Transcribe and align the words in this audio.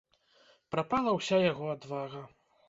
Прапала 0.75 1.13
ўся 1.19 1.37
яго 1.51 1.69
адвага. 1.75 2.25